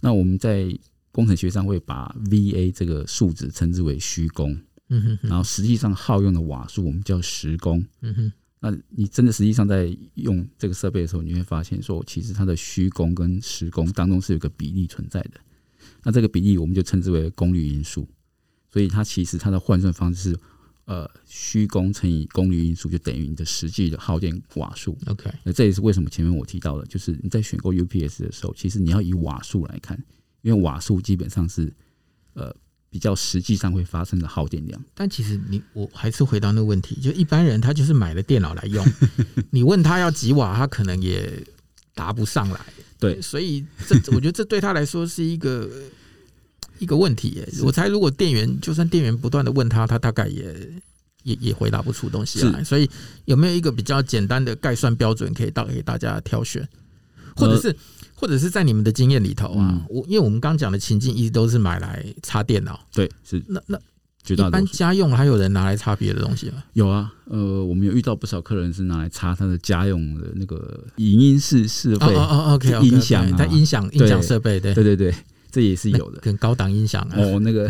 [0.01, 0.67] 那我们在
[1.11, 4.57] 工程学上会把 VA 这个数值称之为虚功，
[4.89, 8.33] 嗯哼，然后实际上耗用的瓦数我们叫实功，嗯哼。
[8.61, 15.33] 那你真的实际上在用这个设备的时候，你会发现说，其实它的虚功跟实功当中是有个比例存在的。
[16.03, 18.07] 那这个比例我们就称之为功率因素。
[18.69, 20.39] 所以它其实它的换算方式是，
[20.87, 24.97] 呃，虚功乘以功率因素就等于你的实际的耗电瓦数。
[25.07, 30.03] OK，那这也是为什么前面我提到的，就是你在选购 UPS 的时候，其实你要以瓦数来看。
[30.43, 31.73] 因为瓦数基本上是
[32.35, 32.55] 呃
[32.89, 38.87] 比较实际上会发生的耗电量，但其实你我还是回到那个问题，就一般人他就是买了电脑来用，
[39.51, 41.45] 你问他要几瓦，他可能也
[41.97, 42.61] 答不上来。
[43.01, 45.69] 对，所以这我觉得这对他来说是一个
[46.79, 47.49] 一个问题耶。
[47.63, 50.55] 我猜如果店员就算店员不断的问他，他大概也
[51.23, 52.63] 也也回答不出东西来。
[52.65, 52.89] 所以
[53.25, 56.67] 有没有一个比较简单的概算标准可以到给大家挑选，
[57.35, 57.69] 或者是？
[57.69, 57.77] 呃
[58.19, 63.79] 或者是在你们的经验里头啊，我、嗯、因为我们刚讲的情境一直都是买来插电脑，对，是那那
[64.27, 66.65] 一般家用还有人拿来插别的东西吗？
[66.73, 75.15] 有啊，呃，我们有遇到不少客人是拿来插他的家用的那个影音室设备，哦哦，OK，音响，他音响音响设备，对对对对。
[75.57, 77.67] 这也是有的，跟高档音响啊，哦，那个。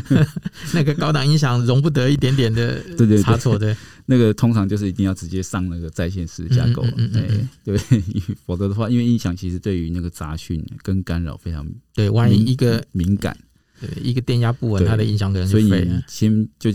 [0.72, 7.78] 那个高档音响容不得一点点的对对差错，对，那个通常就是一定要直接上那个在线式架构，对对，
[8.46, 13.36] 否则的话，因为音响其实对于那个杂讯跟干扰非常对，万一一个敏感，
[13.78, 16.70] 对，一个电压不稳，它的音响可能所以你先就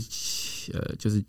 [0.74, 1.24] 呃就是。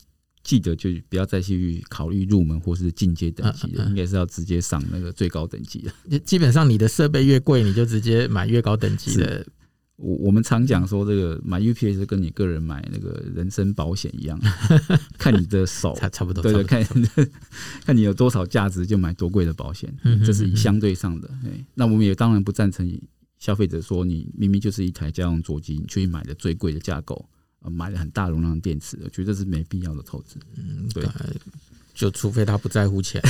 [0.45, 6.19] 记得就不要再去考虑入门或是进阶等级的，应该是要直接上那个最高等级的。
[6.21, 9.45] 基本上你的设备越贵，你就直接买越高等级的。
[9.97, 14.39] 我我们常讲说，这个买 UPS 跟你个人买那个人身保险一样，
[15.17, 16.85] 看你的手差差不多，对对，看
[17.87, 19.93] 看你有多少价值就买多贵的保险，
[20.27, 21.31] 这是相对上的。
[21.75, 23.01] 那我们也当然不赞成
[23.39, 27.25] 消费者说，你明明就是一台家用座机，你去买的最贵的架构。
[27.71, 30.37] 买了很大容量电池，我觉得是没必要的投资。
[30.57, 31.05] 嗯，对，
[31.95, 33.23] 就除非他不在乎钱。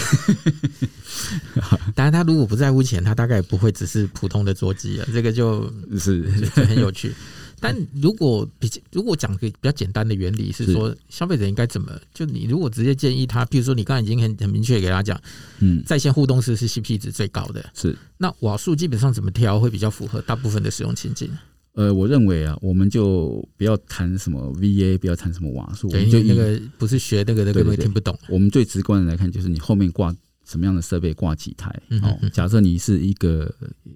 [1.94, 5.08] 当然，他如果不在乎钱，他大概也不会只是普通的座机啊。
[5.12, 6.22] 这个就是
[6.54, 7.12] 很有趣。
[7.60, 11.98] 但如果比如果讲个比较简单的原理是说，消费者应该怎么？
[12.12, 15.18] 就你如果直接建议他，比如说你刚才已经很很明确给他讲，
[15.60, 21.30] 嗯，在线互动式是 CP 值最高的，是那瓦数基本上怎么调会比较符合大部分的使用情境？
[21.74, 28.16] 呃，我认为啊，我们就不要谈什么 VA，不要谈什么瓦数，对，就那个不是学那个的，根本听不懂。
[28.28, 31.74] 我们最直观的来看，就是你后面挂什么样的设备，挂几台。
[32.00, 33.52] 哦，假设你是一个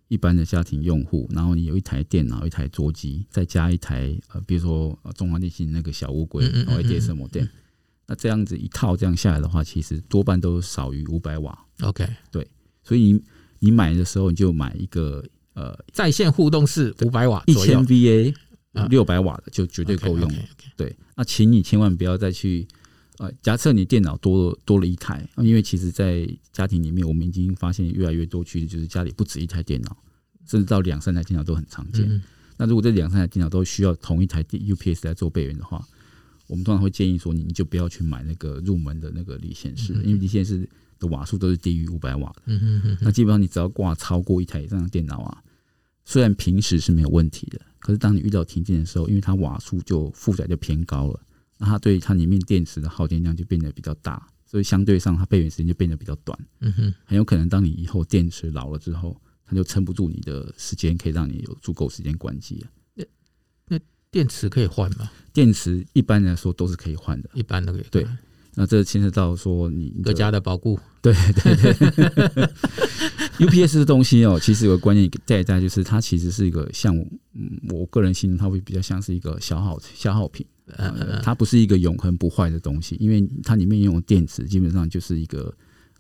[0.08, 7.48] 一般的家庭用户，然后你有一台电脑、一台桌机，再加一台呃，比如说中华电信那个小乌龟，然后 ADS modem，
[8.08, 11.56] 那这样子一套这样下来的话，其实多半都少于五百瓦。
[11.82, 12.44] OK，对，
[12.82, 13.22] 所以你
[13.60, 15.24] 你买的时候你就买一个。
[15.58, 18.32] 呃，在线互动式五百瓦，一千 VA
[18.88, 20.32] 六百瓦的就绝对够用。
[20.76, 22.64] 对，那请你千万不要再去
[23.18, 29.96] 呃，假设你电脑多多了一台，因为其实，在家庭里面，我们已经发现越来越多趋势，就是家里不止一台电脑，
[30.46, 32.06] 甚至到两三台电脑都很常见。
[32.08, 32.22] 嗯、
[32.56, 35.84] 那如果这两三台电脑都需要同一台 UPS 来做备援的话，
[36.46, 40.68] 我们通常会建议说，你就不要去买那个入门的那个离线式，嗯、因为离线式
[41.00, 42.42] 的瓦数都是低于五百瓦的。
[42.44, 42.98] 嗯嗯嗯。
[43.00, 45.42] 那基本上你只要挂超过一台这样的电脑啊。
[46.08, 51.20] 虽然平时是没有问题的，可是当你遇到停电的时候，因为它瓦数就负载就偏高了，
[51.58, 56.38] 那它对它里面电池的耗电量就变得比较大，所以相对上它备援时间就变得比较短。
[56.60, 62.64] 嗯哼，很有可能当你以后电池老了之后，它就撑不住你的时间，可以让你有足够时间关机。
[62.94, 63.04] 那
[63.66, 63.78] 那
[64.10, 65.10] 电池可以换吗？
[65.34, 67.86] 电池一般来说都是可以换的，一般都可以。
[67.90, 68.06] 对。
[68.58, 72.50] 那这牵涉到说你各家的保固，对对对
[73.38, 76.92] ，UPS 的东西哦，其实有个观念在在，就是它其实是一个像
[77.34, 80.44] 嗯，我个人形容它会比较像是一个消耗消耗品，
[80.76, 85.54] 呃，它不是一个永恒不坏的东西，因为它里面用的电池基本上就是一个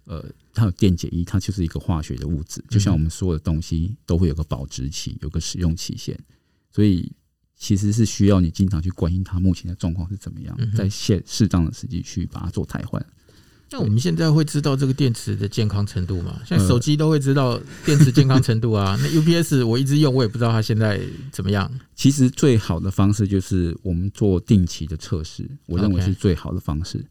[0.06, 6.18] 呃，它有电解液，它就是一个化学的物质，就像我们所有的东西都会有个保质期，有个使用期限，
[6.72, 7.12] 所以。
[7.58, 13.04] 其实是需要你经常去关心它目前的状况是怎么样，在现适当的时机去把它做汰换。
[13.70, 16.40] 那我们现在会知道这个电池的健康程度吗？
[16.46, 18.98] 像手机都会知道电池健康程度啊。
[19.02, 20.98] 那 UPS 我一直用，我也不知道它现在
[21.30, 21.70] 怎么样。
[21.94, 27.04] 其实最好的方式就是我们做定期的测试，我认为是最好的方式。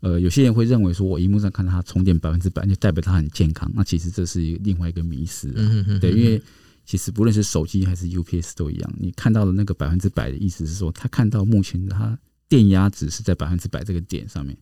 [0.00, 3.68] 呃，有些人会认为说我荧幕上看到它充电百分之百，就代表它很健康。
[3.74, 5.48] 那其实这是一另外一个迷思。
[6.00, 6.40] 对，因为。
[6.90, 14.58] 其实不论是手机还是 UPS 都一样，你看到的那个百分之百的意思是说，他看到目前它电压值是在百分之百这个点上面，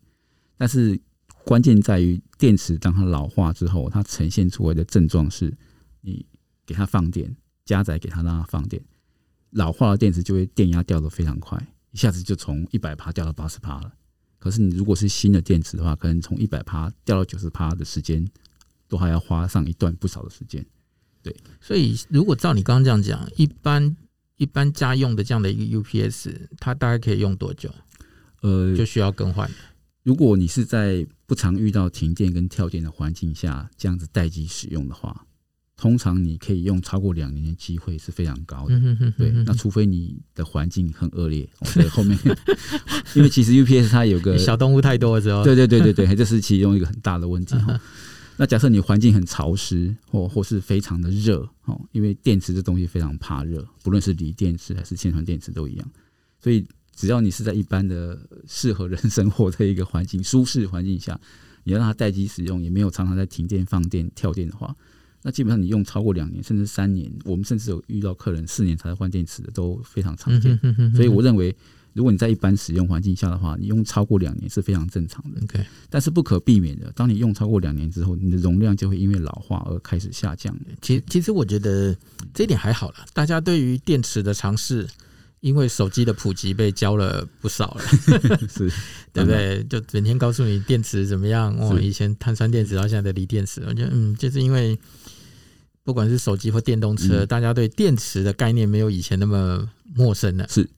[0.55, 1.01] 但是
[1.43, 5.51] 关键在于电池当它老化之后，它呈现出来的症状是，
[6.01, 6.23] 你
[6.67, 8.79] 给它放电，加载给它让它放电，
[9.49, 11.57] 老化的电池就会电压掉的非常快，
[11.89, 13.91] 一下子就从一百趴掉到八十趴了。
[14.37, 18.23] 可是你如果是新的电池的话，可能从一百趴掉到九十趴的时间，
[18.87, 20.63] 都还要花上一段不少的时间。
[21.21, 23.95] 对，所以如果照你刚刚这样讲，一般
[24.37, 27.69] 一般家用的这样的一个 UPS，它大概可以用多久？
[28.41, 29.49] 呃，就需要更换。
[30.03, 35.25] 如果你是在不常遇到停电跟跳电的环境下，这样子待机使用的话，
[35.75, 38.79] 通常你可以用超过两年的机会是非常高的。
[39.17, 42.17] 对，那除非你的环境很恶劣，所以后面，
[43.13, 47.79] 因为其实 UPS 它有个小动物太多的时候，对对对对对，这是其中一个很大的问题哈。
[48.41, 55.85] 那假设你环境很潮湿，或或是非常的热，哦，因为电池这东西非常怕热，不论是锂电池还是铅酸电池都一样。
[56.39, 61.19] 所以只要你是在一般的适合人生活的一个环境、舒适环境下，
[61.65, 64.73] 你要让它待机使用，也没有常常在停电、放电、跳电的话，
[65.21, 70.57] 那基本上你用超过两年甚至三年，我们甚至有遇到客人四年才换电池的都非常常见。
[70.95, 71.53] 所以我认为。
[71.99, 75.41] 如果你在一般使用环境下的话，你用超过两年是非常正常的。
[75.43, 75.59] OK，
[75.89, 80.57] 但是不可避免的，当你用超过两年之后，你的容量就会因为老化而开始下降。
[80.81, 81.93] 其其实我觉得
[82.33, 83.05] 这一点还好了。
[83.13, 84.87] 大家对于电池的尝试，
[85.41, 87.83] 因为手机的普及被教了不少了，
[88.47, 88.71] 是，
[89.11, 89.61] 对不对？
[89.65, 91.53] 就整天告诉你电池怎么样。
[91.59, 94.79] 哦，以前碳酸电池，到现在的锂电池，我觉得嗯，就是因为
[95.83, 99.69] 不管是手机或电动车，嗯、大家对电池的概念没有以前那么。
[99.95, 100.47] 陌生了。
[100.47, 100.69] 是。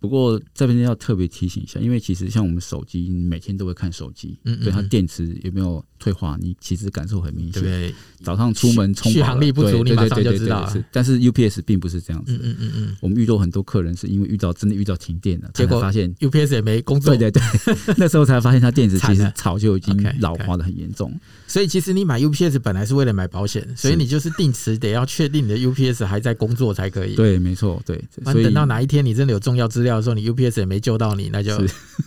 [0.00, 7.62] 不过这边要特别提醒一下，因为其实像我们手机，你每天都会看手机，嗯，对它电池有没有退化，你其实感受很明显。
[7.62, 10.70] 对，早上出门充续航力不足，你马上就知道。
[10.90, 12.32] 但是 UPS 并不是这样子。
[12.42, 17.14] 嗯嗯嗯，我们遇到很多客人是因为遇到真的遇到停电了，结果发现 UPS 也没工作。
[17.14, 21.12] 对对对， 那时候才发现它电池其实早就已经老化的很严重。
[21.52, 27.14] 所以其实你买 UPS 本来是为了买保险，所以你就是定时得要确定你的 UPS 还在工作才可以。
[27.14, 28.02] 对，没错，对。
[28.24, 31.54] 所以等到哪一天你真的有重要资料的时候，你 UPS 也没救到你，那就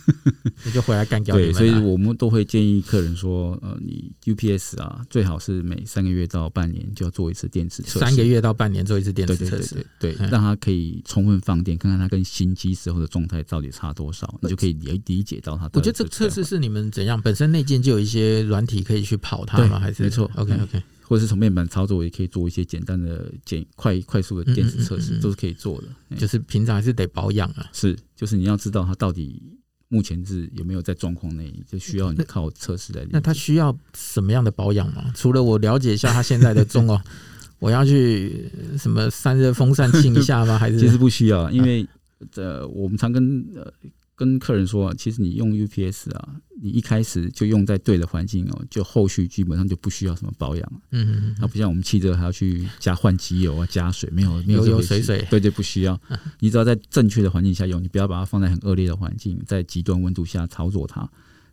[0.64, 1.36] 你就回来干掉。
[1.36, 7.98] 对，所以我们都会建议客人说，呃，你 UPS 啊，最好是每三个月到半年就要做一次电池测试。
[8.00, 15.70] 三个月到半年做一次电池测试，对，让它可以充分放电，看看它跟新机时候的状态到底差多少，你就可以理理解到它。
[15.74, 17.20] 我觉得这个测试是你们怎样？
[17.22, 19.78] 本身内建就有一些软体可以去跑它吗？
[19.78, 20.82] 还是没错？OK OK。
[21.08, 26.16] 或者是从面板操作，也可以做一些简单的、简快快速的电子测试，都是可以做的。
[26.16, 27.70] 就是平常还是得保养啊。
[27.72, 29.40] 是，就是你要知道它到底
[29.86, 33.06] 目前是有没有在状况内，就需要你靠测试来。
[33.10, 35.12] 那它需要什么样的保养吗？
[35.14, 37.00] 除了我了解一下它现在的状况，
[37.60, 40.58] 我要去什么散热风扇清一下吗？
[40.58, 41.86] 还是 其实不需要，因为
[42.34, 43.72] 呃，我们常跟呃。
[44.16, 50.82] 跟客人说，其实你用 UPS 啊，你一开始就用在对的环境哦，就后续基本上就不需要什么保养。
[50.90, 56.00] 嗯嗯，它不像我们汽车还要去加换机油啊、加水，没有没有油油水水，对对，不需要。
[56.40, 61.06] 你只要在正确的环境下用，你不要把它放在很恶劣的环境，在极端温度下操作它，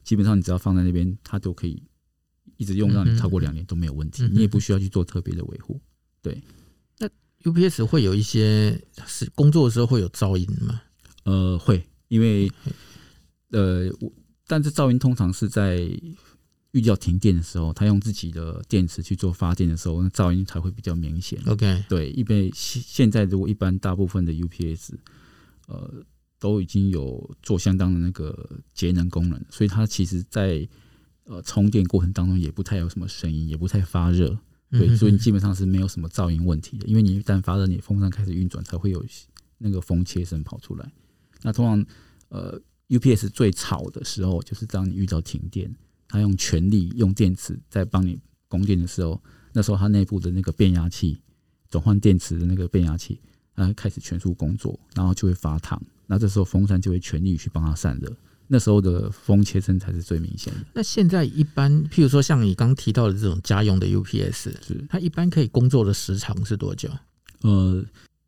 [0.05, 1.83] 基本上你只要放在那边，它都可以
[2.55, 4.23] 一直用，让你超过两年都没有问题。
[4.31, 5.81] 你也不需要去做特别的维护。
[6.21, 6.41] 对，
[6.97, 7.09] 那
[7.43, 10.81] UPS 会有一些是工作的时候会有噪音吗？
[11.25, 11.85] 呃，会。
[12.13, 12.51] 因为，
[13.49, 14.11] 呃，我
[14.45, 15.79] 但是噪音通常是在
[16.73, 21.41] 遇到停电的时候，他用自己的电池去做发电的时候，那噪音才会比较明显。
[21.47, 24.93] OK，对，因为现现在如果一般大部分的 UPS，
[25.67, 25.91] 呃，
[26.37, 30.67] 都已经有做相当的那个节能功能，所以它其实在
[31.23, 34.37] 呃充电过程当中也不太有什么声音，也不太发热。
[34.69, 36.85] 对，所以你基本上是没有什么噪音问题的。
[36.87, 39.03] 因为你一旦发热，你风扇开始运转，才会有
[39.57, 40.91] 那个风切声跑出来。
[41.43, 41.85] 那通常，
[42.29, 45.69] 呃，UPS 最吵的时候，就是当你遇到停电，
[46.07, 51.21] 它用全力用电池在帮你供电的时候，那时候它内部的那个变压器
[51.69, 53.19] 转换电池的那个变压器，
[53.55, 58.15] 它开始全速工作，然后就会发烫，那这时候风扇就会全力去帮它散热，
[58.47, 60.59] 那时候的风切声才是最明显的。
[60.73, 66.89] 那现在一般，譬如说像你刚提到的这种家用的 UPS，是它一般可以工作的时长是多久？
[67.41, 67.83] 呃。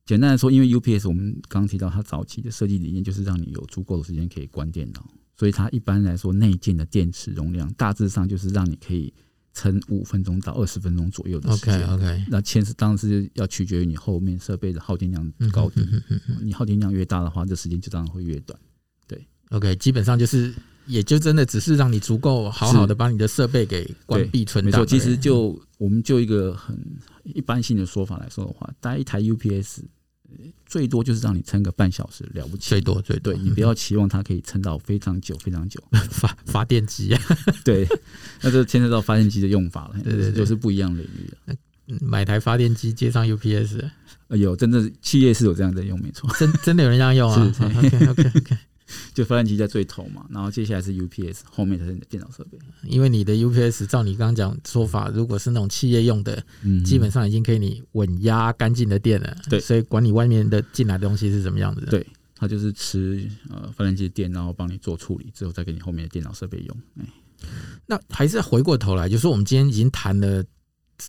[0.05, 5.03] 简单来说，因为 UPS 我们刚刚提到它早期的设计理念就是让你有足够的时间可以关电脑，
[5.35, 9.11] 所以它一般来说内建的电池容量大致上就是让你可以
[9.51, 11.89] 撑五分钟到二十分钟左右的时间。
[11.89, 15.81] OK OK，那其实当时要取决于你后面设备的耗电量高低，
[16.43, 18.59] 你耗电量越大的话，这时间就当然会越短。
[19.07, 20.53] 对，OK，基本上就是
[20.87, 24.81] 也就真的只是让你足够好好的把你的设备给关闭存档。
[24.81, 26.77] 没错，其实就我们就一个很
[27.23, 29.79] 一般性的说法来说的话，大概一台 UPS。
[30.65, 32.69] 最多就是让你撑个半小时，了不起。
[32.69, 35.81] 最多最多，对，你不要期望它可以撑到非常久非常久。
[36.09, 37.21] 发发电机啊，
[37.63, 37.87] 对，
[38.41, 39.93] 那就牵涉到发电机的用法了。
[40.03, 41.55] 对对，对，就是不一样领域了。
[42.01, 43.87] 买台发电机接上 UPS，
[44.29, 47.55] 有真的企业是有这样在用，没错，真真的有人这样用啊。
[47.59, 48.57] OK OK OK。
[49.13, 52.57] 就发电机在最头嘛，然后接下来是 UPS，后面才是你的电脑设备。
[52.83, 59.35] 因为你的 UPS，照你刚刚讲说法，如果是那种企业用的，嗯，基本上已经可以你稳压干净的电了。
[59.49, 61.87] 对，所以管你外面的进来的东西是什么样子的。
[61.87, 66.77] 对，它就是吃呃发电机的电，然后帮你做处理，之后再给你后面的电脑设备用。
[66.99, 67.05] 哎，
[67.87, 70.43] 那还是回过头来，就是我们今天已经谈了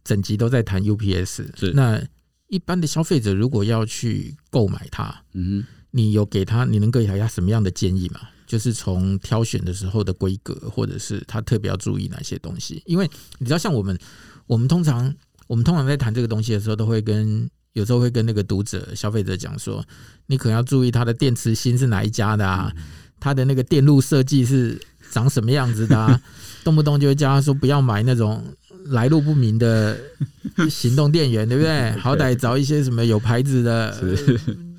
[0.02, 2.02] 整集都在谈 UPS，是那
[2.48, 5.62] 一般的消费者如果要去购买它，嗯。
[5.96, 8.20] 你有给他，你能给他什么样的建议吗？
[8.46, 12.82] 就是从挑选的时候的规格，或者是他特别要注意哪些东西？
[12.84, 13.98] 因为你知道，像我们，
[14.46, 15.12] 我们通常，
[15.46, 19.82] 我们通常在谈这个东西的时候，都会跟有时候会跟那个读者、消费者讲说，
[20.26, 22.70] 你可能要注意它的电池芯是哪一家的啊，
[23.18, 24.78] 它的那个电路设计是
[25.10, 26.20] 长什么样子的啊，
[26.62, 28.44] 动不动就会叫他说不要买那种
[28.88, 29.98] 来路不明的
[30.70, 31.90] 行动电源，对不对？
[31.98, 33.96] 好歹找一些什么有牌子的，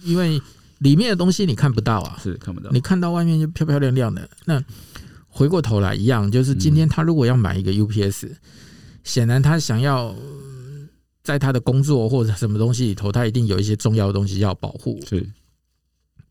[0.04, 0.40] 因为。
[0.80, 2.70] 里面的东西你看不到啊，是看不到。
[2.72, 4.30] 你看到外面就漂漂亮亮的。
[4.46, 4.64] 那
[5.28, 8.32] 回过头来一样，就是今天他如果要买一个 UPS，
[9.04, 10.16] 显然他想要
[11.24, 15.00] 在他的工作或者什么东西里头，他一定有一些重要的东西要保护。
[15.08, 15.28] 是。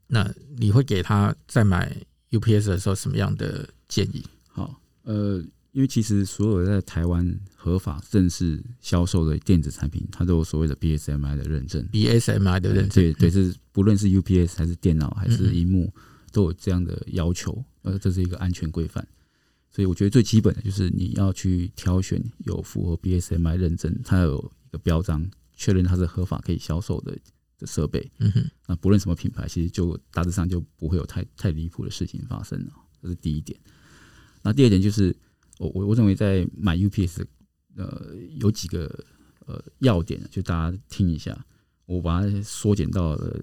[0.09, 1.95] 那你会给他在买
[2.31, 4.25] UPS 的时候什么样的建议？
[4.47, 5.43] 好，呃
[5.77, 11.87] 因为其实所有在台湾合法正式销售的电子产品，它都有所谓的 BSMI 的认证。
[11.93, 15.93] BSMI 的认证，对对，是不论是 UPS 还是电脑还是荧幕，
[16.33, 17.62] 都有这样的要求。
[17.83, 19.07] 呃，这是一个安全规范。
[19.70, 27.14] 所以我觉得最基本的就是你要去挑选有符合 BSMI 认证，它有一个标章，确认它是合法可以销售的
[27.59, 28.11] 的设备。
[28.20, 32.72] 嗯哼，那不论什么品牌，其实就大致上就不会有太太离谱的事情发生了。
[33.03, 33.61] 这是第一点。
[34.41, 35.14] 那第二点就是。
[35.59, 37.25] 我我我认为在买 UPS，
[37.77, 39.05] 呃，有几个
[39.47, 41.47] 呃要点，就大家听一下。
[41.87, 43.41] 我把它缩减到了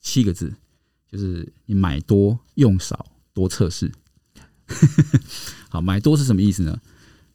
[0.00, 0.54] 七个字，
[1.10, 3.90] 就是你买多用少多测试。
[5.70, 6.78] 好，买多是什么意思呢？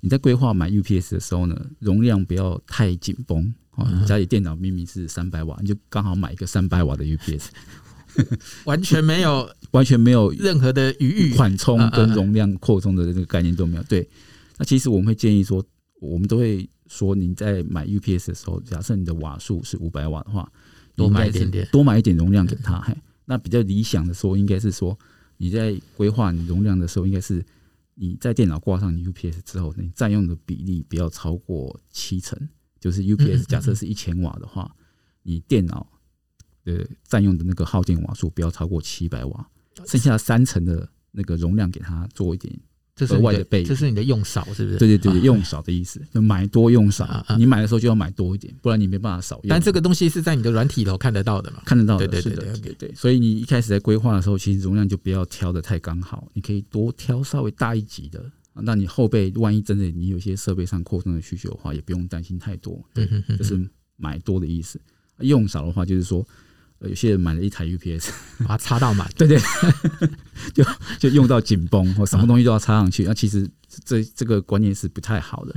[0.02, 3.54] 你在规划买 UPS 的时候呢，容量不要太紧绷。
[3.72, 7.48] 哦，你家里电脑明明是三百瓦，你就刚好买一个三百瓦的 UPS，
[8.66, 9.50] 完全没有。
[9.76, 13.84] 完全没有任何的余裕，缓冲跟容量扩充的这个概念都没有。
[13.84, 14.08] 对，
[14.58, 15.62] 那其实我们会建议说，
[16.00, 20.50] 我们都会说，你在买 UPS 的时候，假设你的瓦数是五百瓦的话，
[20.96, 22.80] 多买一点点，多买一点容量给他。
[22.80, 22.96] 嘿
[23.26, 24.98] 那比较理想的说，应该是说
[25.36, 27.44] 你在规划你容量的时候，应该是
[27.96, 32.40] 你在电脑挂上你 UPS 之后，你占用的比例不要超过七成。
[32.80, 34.74] 就是 UPS 假设是一千瓦的话，
[35.24, 35.86] 你电脑
[36.66, 39.48] 的占用的那个耗电瓦数不要超过七百瓦。
[39.86, 42.58] 剩下三成的那个容量给它做一点
[43.10, 44.78] 额外的备用，这是你的用少是不是？
[44.78, 47.26] 对对对，用少的意思，就买多用少。
[47.38, 49.50] 你买的时候就要买多一点，不然你没办法少用。
[49.50, 51.62] 但这个东西是在你的软体头看得到的嘛？
[51.66, 52.96] 看得到的，对对对对对。
[52.96, 58.24] 所以你一开始在规划的时候，其实容量就不要挑的太刚好，你可以多挑稍微大一级的。
[58.54, 62.82] 那你后背万一真的你有些设备上扩充的需求的话，也不用担心太多。
[62.94, 63.06] 对，
[63.38, 64.80] 就是买多的意思。
[65.20, 66.26] 用少的话，就是说。
[66.88, 68.10] 有些人买了一台 UPS，
[68.46, 69.40] 把它插到满，对 对，
[70.54, 70.64] 就
[71.00, 73.04] 就用到紧绷，或什么东西都要插上去。
[73.04, 73.48] 那其实
[73.84, 75.54] 这这个观念是不太好的。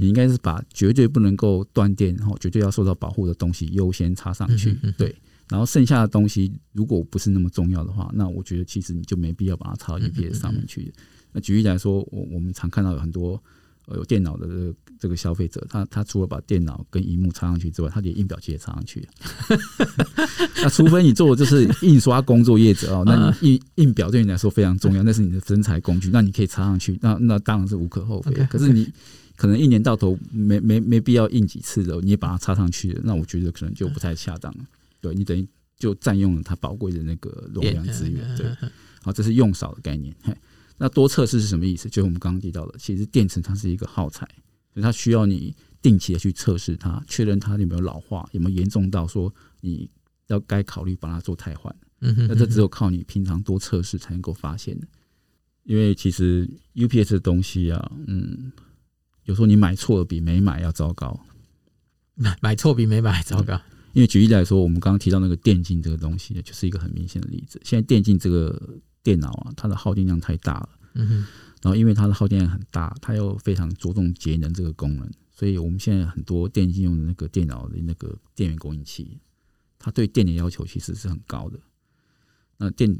[0.00, 4.76] 你应该是把绝对不能够断电，然后绝对要受到保护的东西优先插上去。
[4.98, 5.14] 对，
[5.48, 10.92] 然后剩下的东西如果不是那么重要的话，那我觉得其实你就没必要把它插到 UPS 上面去。
[11.32, 13.42] 那举例来说，我我们常看到有很多。
[13.86, 14.74] 呃，有电脑的
[15.04, 19.06] 这个消费者，他他除了把电脑跟荧幕插上去之外，他连印表机也插上去。
[20.62, 28.32] 那除非你做的就是印刷工作业者哦，那你印印表对你来说非常重要，那是你的生财工具，那你可以插上去，那那当然是无可厚非。
[28.46, 28.90] 可是你
[29.36, 34.64] 可能一年到头没没没必要印几次的，你也把它插上去了，那我觉得可能就不太恰当了。
[35.02, 35.46] 对，你等于
[35.78, 38.24] 就占用了它宝贵的那个容量资源。
[38.38, 38.46] 对，
[39.02, 40.14] 好，这是用少的概念。
[40.78, 41.88] 那多测试是什么意思？
[41.88, 44.28] 就是我们刚刚提到的，其实电池它是一个耗材，
[44.74, 49.88] 所以它需要你定期的去测试它，确认它有没有老化，有没有严重到说你
[50.26, 51.74] 要该考虑把它做汰换。
[52.00, 54.86] 嗯哼，那这只有靠你平常多测试才能够发现的。
[55.62, 58.52] 因为其实 UPS 的东西啊，嗯，
[59.24, 61.18] 有时候你买错了比没买要糟糕，
[62.14, 63.58] 买买错比没买糟糕。
[63.94, 67.60] 因为举例来说，我们刚刚提到那个电竞这个东西，就是一个很明显的例子。
[67.64, 68.60] 现在电竞这个。
[69.04, 70.68] 电脑啊，它的耗电量太大了。
[70.94, 71.26] 嗯哼，
[71.64, 79.18] 然后因为它的耗电量很大，它又非常着重节能这个功能，所以我们现在很多电竞用的那个电脑的那个电源供应器，
[79.78, 81.58] 它对电的要求其实是很高的。
[82.58, 82.94] 那电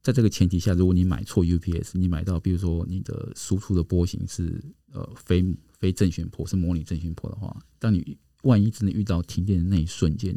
[0.00, 4.58] 在这个前提下，如果你买错 UPS，你买到比如说你的输出的波形是
[4.90, 5.44] 呃非
[5.78, 10.34] 非正弦波，是模拟正弦波的话，当你万一真的遇到停电的那一瞬间，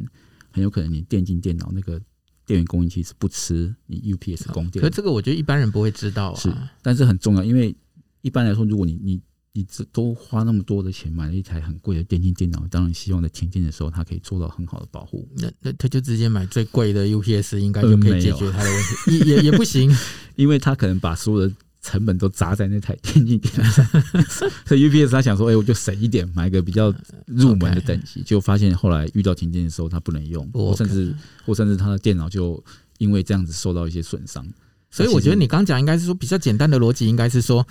[0.51, 2.01] 很有可能你电竞电脑那个。
[2.45, 6.39] 电源供应器是不吃你 UPS 供电，可这个我觉得一般人不会知道啊。
[6.39, 7.75] 是，但是很重要，因为
[8.21, 9.21] 一般来说，如果你你
[9.53, 15.27] 你这都花那么多的钱买了一台很贵的电竞电脑，当然希望在停电的时候它可以做到很好的保护。
[15.37, 19.29] 那那他就直接买最贵的 UPS，应该就可以解决他的问题。
[19.29, 19.91] 也也不行，
[20.35, 21.55] 因为他可能把所有的。
[21.81, 23.85] 成本都砸在那台电竞电脑上，
[24.67, 26.93] 所以 UPS 他想说，哎，我就省一点，买个比较
[27.25, 31.11] 入门的等级，就发现后来遇到停电的时候，他不能用，或甚至
[31.43, 32.63] 或甚至他的电脑就
[32.99, 34.45] 因为这样子受到一些损伤。
[34.91, 37.65] 所以我觉得你刚讲应该是说比较简单的逻辑，应该是说，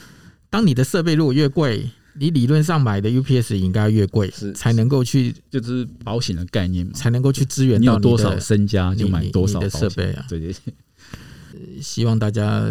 [0.49, 10.27] 当你的设备如果越贵，你理论上买的 UPS 应该越贵，是才能够去就是保险的概念嘛，才能够去支援到你多少身家就买多少的设备啊。
[10.29, 10.53] 对对，
[11.81, 12.67] 希望大家。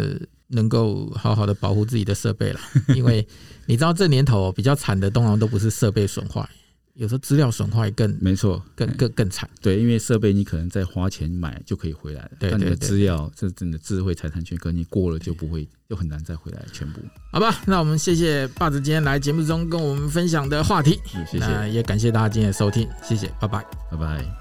[0.50, 2.60] 能够好好的保护自己的设备了，
[2.94, 3.26] 因为
[3.66, 6.48] 你知道这年头比较惨的，通常都不是设备损坏，
[6.94, 9.48] 有时候资料损坏更没错，更更更惨。
[9.60, 17.00] 对，因为设备你可能再花钱买就可以回来了，但你的资料是真的智慧财产权，可你过了就不会，就很难再回来全部。
[17.32, 20.98] 好吧，那我们谢谢爸子今天来节目中跟我们分享的话题，
[21.30, 24.39] 谢谢，也感谢大家今天的收听，谢谢，拜拜，拜拜。